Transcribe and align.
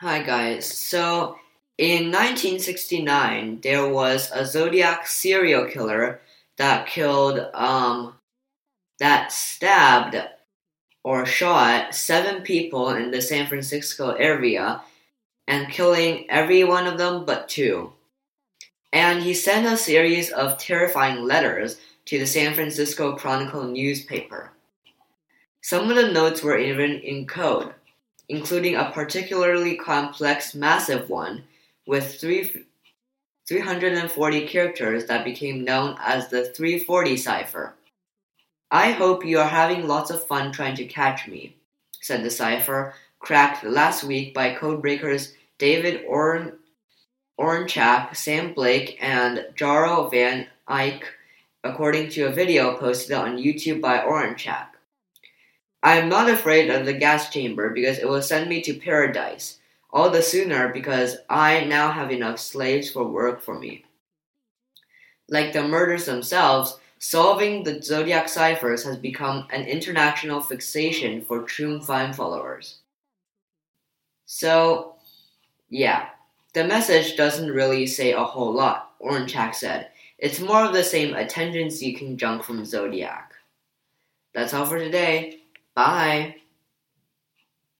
Hi 0.00 0.22
guys. 0.22 0.64
So 0.64 1.38
in 1.76 2.12
1969, 2.12 3.58
there 3.64 3.88
was 3.88 4.30
a 4.32 4.46
Zodiac 4.46 5.08
serial 5.08 5.66
killer 5.66 6.20
that 6.56 6.86
killed, 6.86 7.40
um, 7.52 8.14
that 9.00 9.32
stabbed 9.32 10.16
or 11.02 11.26
shot 11.26 11.96
seven 11.96 12.42
people 12.42 12.90
in 12.90 13.10
the 13.10 13.20
San 13.20 13.48
Francisco 13.48 14.12
area 14.12 14.82
and 15.48 15.68
killing 15.68 16.30
every 16.30 16.62
one 16.62 16.86
of 16.86 16.96
them 16.96 17.24
but 17.24 17.48
two. 17.48 17.92
And 18.92 19.24
he 19.24 19.34
sent 19.34 19.66
a 19.66 19.76
series 19.76 20.30
of 20.30 20.58
terrifying 20.58 21.24
letters 21.24 21.80
to 22.04 22.20
the 22.20 22.26
San 22.28 22.54
Francisco 22.54 23.16
Chronicle 23.16 23.64
newspaper. 23.64 24.52
Some 25.60 25.90
of 25.90 25.96
the 25.96 26.12
notes 26.12 26.40
were 26.40 26.56
even 26.56 27.00
in 27.00 27.26
code, 27.26 27.74
including 28.28 28.76
a 28.76 28.90
particularly 28.92 29.76
complex, 29.76 30.54
massive 30.54 31.08
one 31.08 31.44
with 31.86 32.20
three, 32.20 32.64
340 33.48 34.46
characters 34.46 35.06
that 35.06 35.24
became 35.24 35.64
known 35.64 35.96
as 36.00 36.28
the 36.28 36.44
340 36.44 37.16
cipher. 37.16 37.74
I 38.70 38.90
hope 38.90 39.24
you 39.24 39.38
are 39.38 39.48
having 39.48 39.88
lots 39.88 40.10
of 40.10 40.26
fun 40.26 40.52
trying 40.52 40.76
to 40.76 40.84
catch 40.84 41.26
me, 41.26 41.56
said 42.02 42.22
the 42.22 42.30
cipher, 42.30 42.94
cracked 43.18 43.64
last 43.64 44.04
week 44.04 44.34
by 44.34 44.54
codebreakers 44.54 45.32
David 45.56 46.04
Orn, 46.06 46.58
Oranchak, 47.40 48.14
Sam 48.14 48.52
Blake, 48.52 48.98
and 49.00 49.46
Jaro 49.54 50.10
Van 50.10 50.46
Eycke, 50.68 51.04
according 51.64 52.10
to 52.10 52.24
a 52.24 52.32
video 52.32 52.76
posted 52.76 53.12
on 53.12 53.38
YouTube 53.38 53.80
by 53.80 53.98
Oranchak. 54.00 54.66
I 55.82 55.96
am 55.98 56.08
not 56.08 56.28
afraid 56.28 56.70
of 56.70 56.86
the 56.86 56.92
gas 56.92 57.30
chamber 57.30 57.70
because 57.70 57.98
it 57.98 58.08
will 58.08 58.22
send 58.22 58.48
me 58.48 58.60
to 58.62 58.74
paradise, 58.74 59.58
all 59.90 60.10
the 60.10 60.22
sooner 60.22 60.72
because 60.72 61.18
I 61.30 61.64
now 61.64 61.92
have 61.92 62.10
enough 62.10 62.40
slaves 62.40 62.90
for 62.90 63.04
work 63.04 63.40
for 63.40 63.58
me. 63.58 63.84
Like 65.28 65.52
the 65.52 65.62
murders 65.62 66.06
themselves, 66.06 66.78
solving 66.98 67.62
the 67.62 67.80
zodiac 67.80 68.28
ciphers 68.28 68.84
has 68.84 68.96
become 68.96 69.46
an 69.50 69.66
international 69.66 70.40
fixation 70.40 71.22
for 71.22 71.42
true 71.42 71.80
crime 71.80 72.12
followers. 72.12 72.78
So, 74.26 74.96
yeah, 75.68 76.08
the 76.54 76.64
message 76.64 77.16
doesn't 77.16 77.50
really 77.50 77.86
say 77.86 78.12
a 78.12 78.24
whole 78.24 78.52
lot, 78.52 78.98
Oranchak 79.00 79.54
said. 79.54 79.90
It's 80.18 80.40
more 80.40 80.64
of 80.64 80.72
the 80.72 80.82
same 80.82 81.14
attention 81.14 81.70
seeking 81.70 82.16
junk 82.16 82.42
from 82.42 82.64
Zodiac. 82.64 83.32
That's 84.34 84.52
all 84.52 84.66
for 84.66 84.78
today. 84.78 85.38
Bye. 85.78 86.34